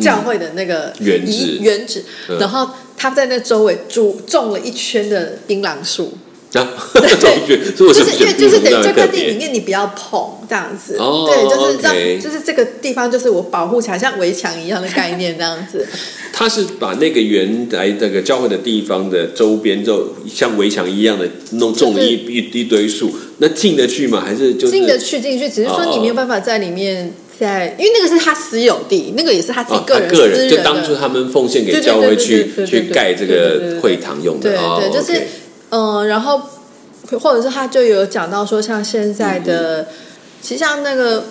[0.00, 2.04] 教会的那个原址，原址，
[2.40, 6.18] 然后他在那周围种种了一圈的槟榔树。
[6.54, 10.20] 啊， 对，就是因为就是等于这块地里面你不要碰
[10.52, 15.86] 这样子，对，就是让就是这个地方就是我保护起来，像围墙一样的概念这样子。
[16.30, 24.20] 他是把那个原来那个教会的地方的周边，就像围墙一样的弄种了一一一堆树，那进得去吗？
[24.22, 25.48] 还是就进得去进去？
[25.48, 35.22] 只是说你没有办法在里面在，因为那个是他私有地，那个也是他自己个人个人，就当初他们奉献给教会去去盖这个会堂用的，对对，就是。
[35.74, 36.38] 嗯，然后
[37.18, 39.88] 或者是他就有讲到说，像现在的，
[40.42, 41.24] 其实像那个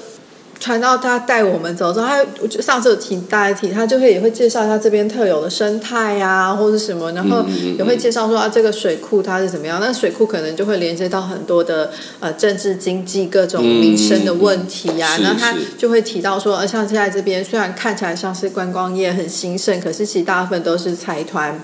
[0.60, 2.24] 传道他带我们走之后，他
[2.62, 7.44] 上次有提大家提，他就会也会介绍一下这边特有的生态呀，或者什么，然后
[7.78, 9.80] 也会介绍说啊，这个水库它是怎么样。
[9.82, 15.18] 那水库可能就会连接到很多的呃政治经济各种民生的问题呀。
[15.18, 21.60] 然后他就会提到说，呃，像现在这边虽然看起来像是观光业很兴盛，可是其实大部分都是财团。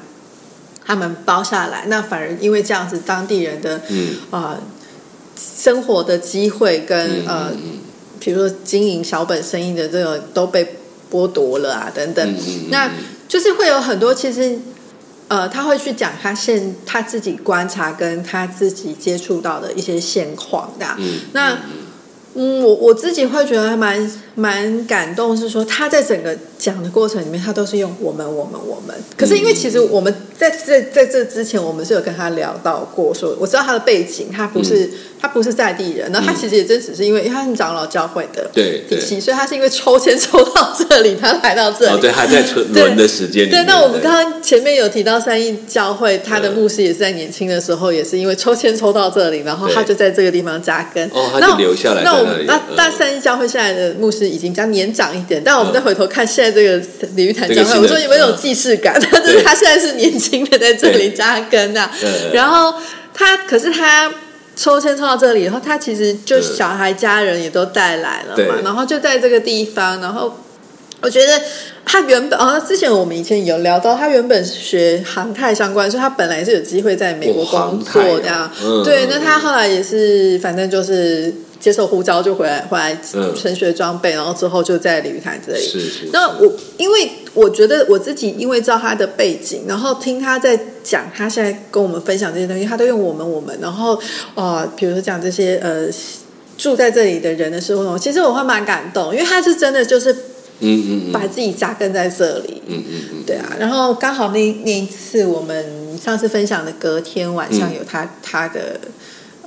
[0.83, 3.81] 他们包下来，那反而因为这样子，当地人的
[4.31, 4.57] 啊
[5.37, 7.51] 生活的机会跟呃，
[8.19, 10.75] 比如说经营小本生意的这种都被
[11.11, 12.35] 剥夺了啊，等等。
[12.69, 12.91] 那
[13.27, 14.57] 就是会有很多，其实
[15.27, 20.85] 呃，他会去讲他现他自己观察跟他自己接触到的一些现况的。
[20.97, 21.57] 嗯那
[22.39, 28.95] 嗯，我我自己会觉得蛮蛮感动，是说他在整个讲的过程里面，他都是用我们我们我们。
[29.17, 34.87] 可是因为其实我们在在在这之前，我们是有跟他聊到过，说我知道他的背景，他不是
[35.19, 41.91] 他不是在地人，那他其实也真只是因为因为他是长老教会的体系，所以他是因为抽签抽到这里，他来到这里。
[41.91, 43.49] 哦，对，还在轮的时间。
[43.49, 51.03] 对，那我们刚刚前面有提到三义教会，他的牧师也是在年轻的时候，也是因为抽签抽到这里，然后他就在这个地方扎根。
[51.13, 52.03] 哦，他就留下来。
[52.03, 58.93] 那我们那大三义教会现在的牧师已经比较年长一点，但我们再回头看现在这个鲤鱼潭教会，我说有没有既视感？
[58.99, 61.89] 他 就是他现在是年轻的在这里扎根啊，
[62.33, 62.73] 然后
[63.13, 64.11] 他可是他
[64.55, 70.35] 抽签抽到这里，然后他其实就小孩家人也都带来了嘛，然后就在这个地方，然后
[71.01, 71.41] 我觉得
[71.85, 78.51] 他原本哦，之前我们以前有聊到，他原本是学航太相关，所以他本来是有机会在美国工作的，
[78.83, 81.33] 对，那他后来也是反正就是。
[81.59, 82.95] 接受呼召就回来，回来
[83.35, 85.59] 升学装备，然后之后就在鲤鱼潭这里。
[85.59, 86.09] 是是。
[86.13, 93.97] 那我因为我觉得我自己因为知道他的背景，然后听他在讲，他现在跟我们分享这些东西，他都用我们我们，然后
[94.33, 95.87] 啊，比如说讲这些呃
[96.57, 100.11] 住在这里的人的时候，其实我会蛮感动，因为他是真的就是
[100.59, 103.55] 嗯嗯把自己扎根在这里，嗯嗯嗯，对啊。
[103.59, 108.79] 然后刚好那那一次我们上次分享的隔天晚上有他他的。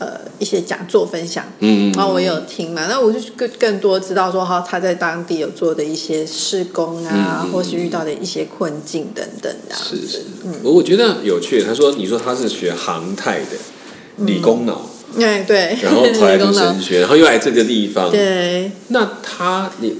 [0.00, 9.74] 呃，一些讲座分享，嗯，然后我有听嘛，那我就更更多知道说哈，他在当地有做的一些施工啊，或是遇到的一些困境等等的。
[9.74, 11.62] 是是，嗯，我觉得有趣。
[11.62, 18.72] 他说，你说他是学航太的，理工脑，哎对，然后后来读神学， 然后又来这个地方，对。
[18.88, 19.94] 那他，你，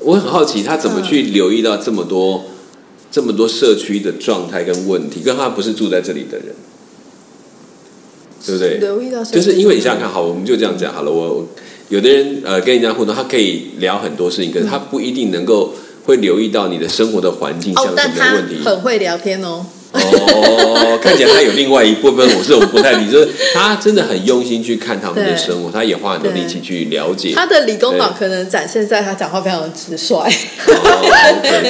[0.00, 2.44] 我很好奇，他怎么去留意到这么多
[3.10, 5.22] 这么多社区的状态跟问题？
[5.22, 6.54] 跟他不是住在这里的人。
[8.44, 9.24] 对不对？
[9.32, 11.10] 就是因为你想想看，好，我们就这样讲好了。
[11.10, 11.46] 我
[11.88, 15.72] 有的人呃跟人家互动，他可以聊很多事情，可是他不一定能够
[16.04, 18.56] 会留意到你的生活的环境像什么问题。
[18.64, 19.64] 很会聊天哦。
[20.12, 23.26] 哦，看起来他有另外一部分，我是我不太理解。
[23.54, 27.32] 他真的很用心去看他们的生活，他也花很多力气去了解。
[27.34, 30.30] 他的理工脑可能展现在他讲话非常的直率，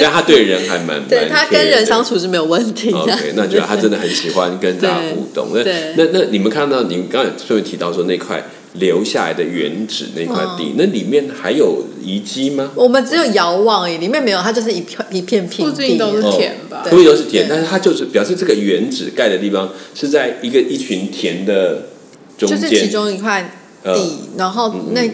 [0.01, 2.97] 但他对人还蛮 对他跟人相处是没有问题的。
[2.97, 5.49] OK，那觉得他真的很喜欢跟大家互动。
[5.53, 5.63] 那
[5.95, 8.43] 那那你们看到，你们刚才顺便提到说那块。
[8.73, 12.71] 留下来的原址那块地，那里面还有遗迹吗？
[12.75, 16.83] 我们只有遥望而已，里面没有，它就是一片一片平地，都是田吧？
[16.87, 21.87] 附近都是田，但是它就是表示这个原址盖的地方是在一个一群田的
[22.37, 23.51] 中间，就是其中一块
[23.83, 24.19] 地。
[24.37, 25.09] 然后那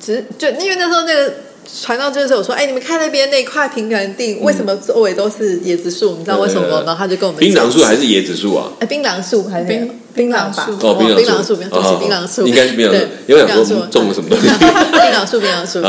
[0.00, 1.34] 只就因为那时候那个
[1.82, 6.16] 传到这个时候，我说：“哎，你们看那边那块平原地，为什么周围都是椰子树？
[6.16, 9.66] 你知道为什么吗？”然后他就跟我们：“槟榔树还是椰子树啊？”哎，槟榔树还是
[10.14, 14.46] 槟榔吧，哦，槟榔树，槟榔树，槟榔树，应该是槟榔树，因为我们种了什么东西？
[14.56, 15.80] 槟榔树，槟榔树，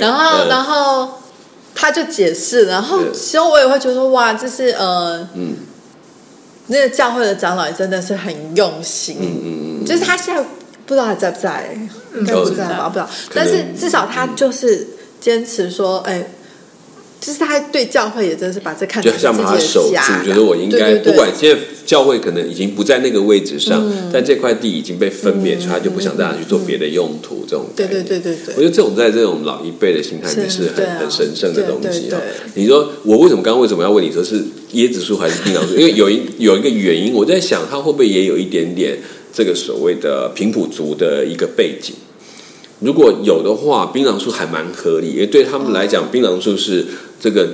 [0.00, 1.08] 然后，然后
[1.74, 5.56] 他就解释，然后其实我也会觉得说，哇，这是呃，嗯，
[6.68, 10.40] 那个教会的长老也真的是很用心，嗯嗯嗯，就是他现在
[10.86, 11.76] 不知道还在不在，
[12.14, 14.86] 应该不在吧，不知道，但是至少他就是
[15.20, 16.30] 坚持说，哎。
[17.20, 27.44] 就是他对教会也真是把这看成自己的家，觉得我应该不管现在教会可能已经不在那个位置上，但这块地已经被分别出来，就不想让他去做别的用途。
[27.44, 32.20] 这种对对对对对，我觉得这种在这种老一辈的心态里面是很很神圣的东西啊。
[32.54, 34.40] 你说我为什么刚刚为什么要问你说是
[34.74, 35.74] 椰子树还是槟榔树？
[35.74, 38.96] 因为有一有一个原因，我在想他会不会也有一点点
[39.32, 41.96] 这个所谓的平埔族的一个背景。
[42.80, 46.86] 如果有的话，槟榔树还蛮合理，因为对他们来讲，槟榔树是。
[47.20, 47.48] 这个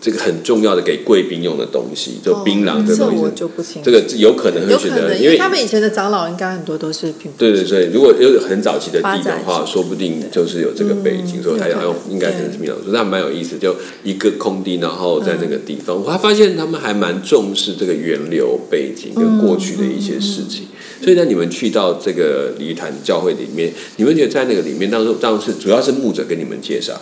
[0.00, 3.80] 这个很重要的给贵宾用的东西，就槟榔的东西，这我就不清。
[3.80, 7.30] 这个有可能会觉得，因为他们以前的长老应该很多都是平。
[7.38, 13.56] 对对对，如果有很早期的地的话，说不定就是有这个背景，所以他要用，应该可能是槟榔树，那蛮有意思。
[13.56, 20.66] 就一个空地，然后在那个地方，我还发现他们还蛮重视这个源流背景跟过去的一些事情。
[21.04, 26.98] 所以呢，你们去到这个礼坛教会里面，你们觉得在那个里面，当时当时主要是牧者跟你们介绍。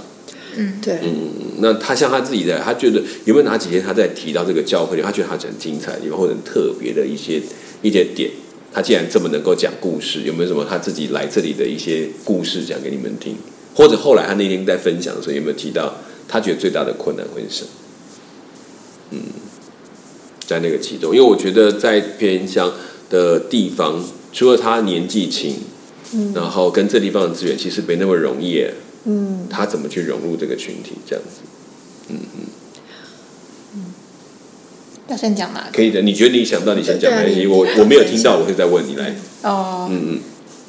[0.57, 7.41] 嗯，对，嗯，那他像他自己的，他觉得有没有哪几天他在提到这个教会里，他觉得他很精彩，有或者特别的一些
[7.81, 8.29] 一些点，
[8.73, 13.37] 他既然这么能够讲故事，有没有什么他自己来这里的一些故事讲给你们听？
[13.77, 15.95] 或者后来他那天在分享的时候，有没有提到
[16.27, 17.71] 他觉得最大的困难会是什么？
[19.13, 19.21] 嗯，
[20.45, 22.71] 在那个其中，因为我觉得在偏乡
[23.13, 25.57] 的地方，除了他年纪轻，
[26.15, 28.65] 嗯，然后跟这地方的资源其实没那么容易。
[29.05, 30.93] 嗯，他怎么去融入这个群体？
[31.07, 31.41] 这样子，
[32.09, 32.47] 嗯嗯
[33.75, 33.81] 嗯，
[35.09, 35.69] 要先讲哪？
[35.73, 37.47] 可以的，你觉得你想到你先讲哪些？
[37.47, 39.15] 我我没有听到，我会再问你来。
[39.43, 40.21] 哦，嗯嗯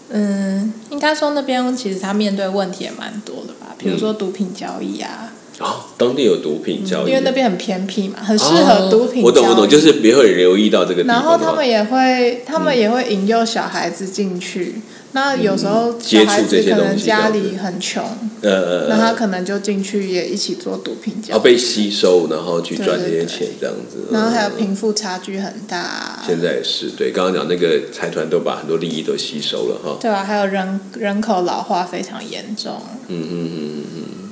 [0.10, 5.32] 嗯，应该说那边其实他面对问题也蛮多的吧，比如说毒品交易啊。
[5.60, 9.24] 哦，当地有毒品交易，因为那边很偏僻嘛，很适合毒品。
[9.24, 11.04] 我懂我懂，就是别会留意到这个。
[11.04, 14.76] 然后他们也会，他们也会引诱小孩子进去。
[15.16, 18.04] 那有时候小孩子可能家里很穷，
[18.42, 24.08] 呃，那他可能就进去也一起做毒品交易，被吸收，然后去赚这些钱这样子。
[24.12, 26.20] 然后还有贫富差距很大。
[26.26, 29.98] 现在也是对，刚刚讲那个财团都把很多利益都吸收了哈。
[30.02, 32.82] 对啊，还有人人口老化非常严重。
[33.08, 34.23] 嗯嗯嗯嗯嗯，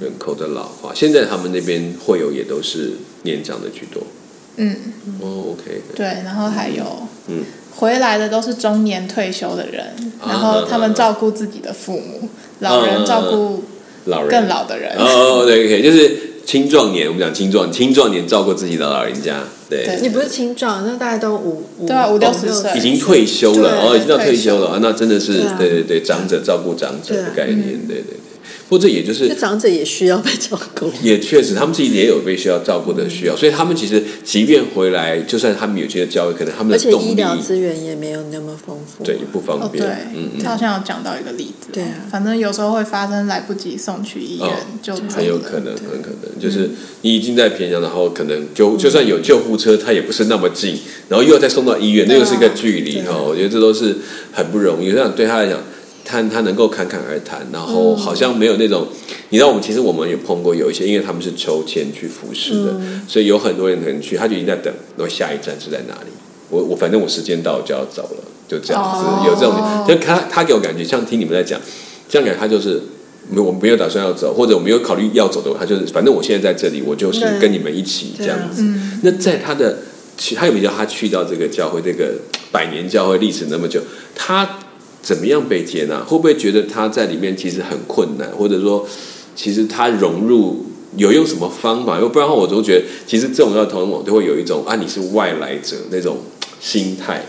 [0.00, 4.02] 人口的老化，现在他们那边会有也都是年长的居多。
[4.56, 4.76] 嗯，
[5.20, 5.80] 哦，OK。
[5.94, 6.84] 对，然后还有
[7.28, 7.44] 嗯。
[7.72, 9.94] 回来的都是中年退休的人，
[10.26, 13.64] 然后他们照顾自己的父母，老人照顾
[14.06, 14.94] 老人更老的人。
[14.98, 16.14] 哦，对，OK，就是
[16.44, 19.44] 青壮年，我们讲青壮青壮年照顾自己的老人家。
[19.70, 28.18] 对，你不是青壮，那大概都五对啊五六十岁，已经退休了哦，已经到退休了啊，那真的是对对对，长者照顾长者的概念，对对。
[28.70, 30.90] 或者也就是，长者也需要被照顾。
[31.02, 39.84] 也确实，他们自己也有被需要照顾的需要，所以他们其实即便回来，就算他们有些教育，可能他们的动力、医疗资源也没有那么丰富，对，不方便。
[39.84, 44.48] 对，嗯他好像有讲到一个例子，对啊，反正有时候会发生来不及送去医院，
[44.80, 46.40] 就很有可能，很可能。
[46.40, 46.70] 就是
[47.02, 50.78] 你已经在偏乡，然后可能就就算有救护车，它也不是那么近，
[51.08, 53.20] 然后又要再送到医院，那又是一个距离哈。
[53.20, 53.96] 我觉得这都是
[54.32, 55.58] 很不容易，这样对他来讲。
[56.10, 58.84] 他他能够侃侃而谈，然后好像没有那种，
[59.28, 62.74] 你知道我们其实我们也碰过有一些，因为他们是抽签去服侍的，
[63.06, 66.10] 所以有很多人可能去，他就已经在等，然后下一站是在哪里？
[66.48, 69.54] 我我反正我时间到就要走了，就这样子，有这种，
[69.86, 71.60] 就他他给我感觉像听你们在讲，
[72.08, 72.82] 这样感觉他就是
[73.30, 78.64] 没我没有打算要走，或者我没有考虑要走的，他就是反正我现在在这里，我就是跟你们一起这样子。
[79.02, 79.78] 那在他的
[80.18, 82.14] 去，他有没有他去到这个教会，这个
[82.50, 83.80] 百年教会历史那么久，
[84.16, 84.58] 他。
[85.02, 85.98] 怎么样被接纳？
[86.00, 88.86] 会不会觉得他在里面其实很困难，或者说，
[89.34, 91.98] 其实他融入有用什么方法？
[91.98, 96.18] 要不然的话，我都觉得其实这种要同我都会有一种啊，你是外来者那种
[96.60, 97.24] 心态，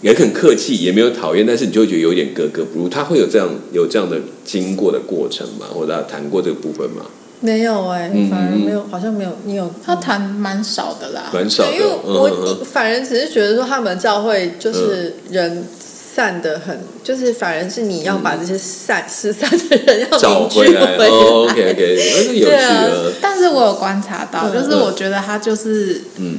[0.00, 2.88] 也很客气，也没有讨厌，但是你就会觉得有点格格不入。
[2.88, 5.66] 他会有这样有这样的经过的过程吗？
[5.74, 7.04] 或者谈过这个部分吗？
[7.40, 9.30] 没有哎，反而没有，好像没有。
[9.44, 11.72] 你有他谈蛮少的啦，蛮少的。
[11.72, 15.64] 因为我反而只是觉得说，他们教会就是人。
[16.14, 20.94] 散的很，就是反而是你要把这些散失散的人要找回来。
[20.96, 23.12] OK OK，那是有趣的。
[23.20, 26.38] 但是我有观察到，就是我觉得他就是，嗯，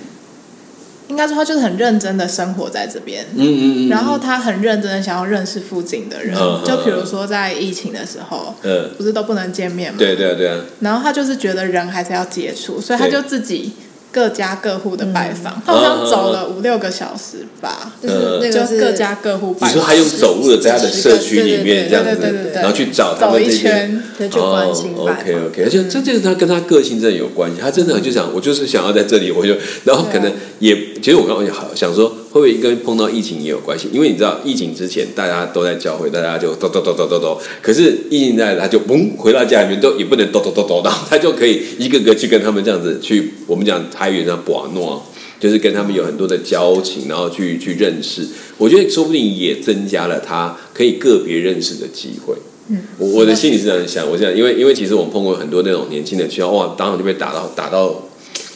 [1.07, 9.97] 应该说他就是很认真的生活在这边，嗯嗯嗯，然后他很认真的想要认识附近的人，就比如说在疫情的时候，嗯，不是都不能见面吗？
[9.97, 10.51] 对对对。
[10.81, 13.73] 然后他就是觉得人还是要接触，所以他就自己。
[14.13, 19.55] 各家各户的拜访，他好像走了五六个小时吧，就是那个各家各户。
[19.59, 23.89] 你说他用走路的在他的社区里面这样子，然后去找他们这些，
[24.35, 32.15] 哦，OK OK，而且这就是他跟他个性真的有关系，他真的就想我就是想要在这里，我就然后可能也其实我刚刚也好想说。
[32.33, 33.87] 会不会跟碰到疫情也有关系？
[33.93, 37.39] 因为你知道，疫情之前大家都在教会，大家就抖抖抖抖抖抖。
[37.61, 45.05] 可是疫情在，他就嘣回到家里面，都也不能抖抖抖抖到，他就可以一个个去跟他们这样子去，我们讲台语叫“把诺”，
[45.39, 48.27] 就是跟他们有很多的交情，然后去去认识。
[48.57, 52.33] 我觉得说不定也增加了他可以个别认识的机会。
[52.69, 54.09] 嗯，我我的心里是这样想。
[54.09, 58.09] 我想，因为因为其实我们碰过很多那种年轻的，去哇，当场就被打到打到。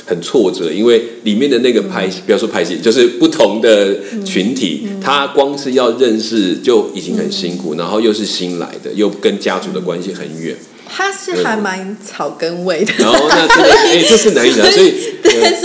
[0.08, 3.94] 很挫折，因为里面的那个拍，不要说拍戏，就是不同的
[4.26, 10.56] 群体，他光是要认识就已经很辛苦，然后又是新来的，又跟家族的关系很远。
[10.90, 14.94] 他是还蛮草根味的，然后那真的，哎，这是难以讲，所以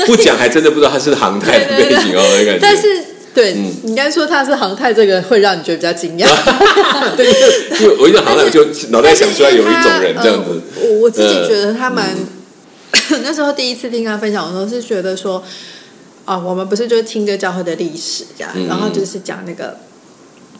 [0.04, 2.58] 不讲还真的不知道他是航太的背景哦，那感觉。
[2.60, 2.82] 但是，
[3.32, 6.26] 对，应该说他是航太，这个会让你觉得比较惊讶。
[7.16, 7.24] 对，
[7.80, 10.60] 因为我一讲航太，我就脑袋想出来有一种人这样子。
[10.74, 12.16] 我我自己觉得他蛮。
[13.22, 15.42] 那时候第一次听他分享的时候，是觉得说，
[16.24, 19.76] 啊，我们不是就是听着教会的历史这样，然后就是讲那个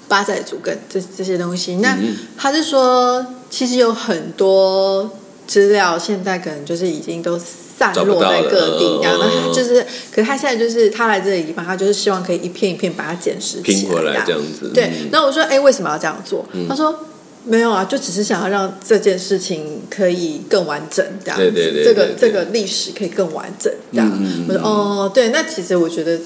[0.08, 1.76] 八载族跟这这些东西。
[1.76, 1.96] 那
[2.36, 5.10] 他是说，其实有很多
[5.46, 14.70] 资料，现在可能就是已经都散落在各地，然后他就是，可是他现在就是他来这里他就是希望可以一片一片把它捡拾拼回来这样子。
[14.74, 16.46] 对，那我说，哎，为什么要这样做？
[16.68, 17.08] 他说。
[17.44, 24.10] 没有啊，就只是想要让这件事情可以更完整，这样子，这个这个历史可以更完整，这样。
[24.48, 26.18] 我说哦，对，那其实我觉得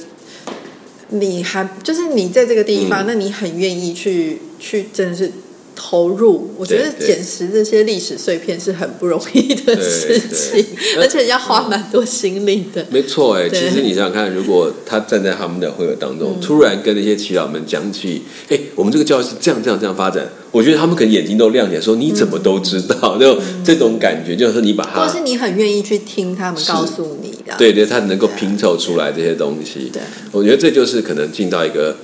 [1.09, 5.31] 你还就是你在这个地方，那你很愿意去去，真的是。
[5.77, 10.65] 投入，我觉得捡拾这些历史碎片是很不容易的事情，
[10.99, 12.85] 而且要花蛮多心力的。
[12.91, 23.19] 没错，哎，其实你想想看，如果他站在他们的会友当中，突然跟那些祈祷们讲起，哎，我们这个教育是这样、这样、这样发展，我觉得他们可能眼睛都亮起来，说你怎么都知道？
[23.19, 29.91] 就这种感觉，就是你把它，或是你很愿意去听他们告诉你的，对对，他能够拼凑出来这些东西。
[29.93, 30.01] 对，
[30.33, 31.95] 我觉得这就是可能进到一个。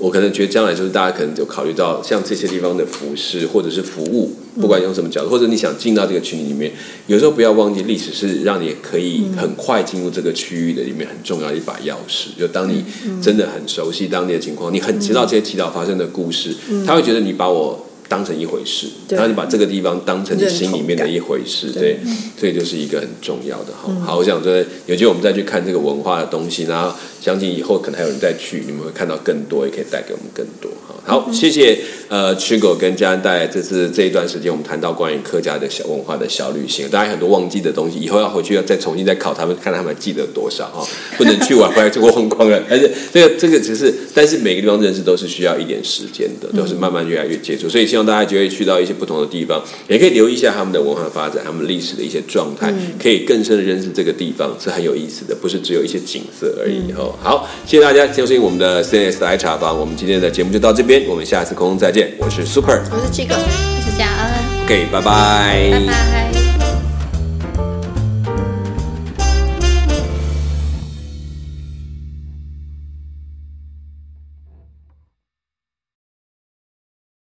[0.00, 6.72] 我可能觉得将来就是大家可能就考虑到像这些地方的服饰或者是服务，不管用什么角度，或者你想进到这个群体里面，
[7.06, 12.38] 有时候不要忘记历史是让你可以很快进入这个区域的里面很重要的一把钥匙。
[12.38, 12.82] 就当你
[13.22, 16.54] 真的很熟悉当地的情况，你很知道这些祈祷发生的故事，
[16.86, 17.86] 他会觉得你把我。
[18.10, 22.00] 当成一回事，然后你把这个地方当成你心里面的一回事，对，
[22.36, 23.88] 所以就是一个很重要的哈。
[24.04, 24.52] 好，我想说，
[24.86, 30.72] 有机会我们再去看这个文化的东西，然后相信以后可能还有人再去，你们会看到更多，也可以带给我们更多
[31.10, 31.20] 哈。
[31.20, 40.86] 好，谢谢呃，曲狗跟家人带来这次这一段时间，我们谈到关于客家的小文化的小旅行，大家很多忘记的东西，以后要回去要再重新再考他们，看他们记得多少哈，
[41.16, 42.62] 不能去玩回来就忘光了。
[42.68, 56.90] 而且这个这个只是，但是每个地方认识都是需要一点时间的，都是慢慢越来越接触，所以希望大家就会去到一些不同的地方，也可以留意一下他们的文化发展，他们历史的一些状态，可以更深的认识这个地方，是很有意思的，不是只有一些景色而已。
[56.98, 62.12] 哦，好，谢谢大家收听我们的 CNS 来茶房，我们今天的节目就到这边，我们下次空中再见。
[62.18, 64.64] 我是 Super，我是七哥，我是贾恩。
[64.64, 66.39] OK，拜拜，拜拜。